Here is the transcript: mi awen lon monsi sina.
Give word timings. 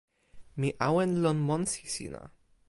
mi 0.59 0.69
awen 0.87 1.11
lon 1.23 1.39
monsi 1.47 1.83
sina. 1.95 2.23